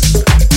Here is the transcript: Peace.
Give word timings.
Peace. 0.00 0.47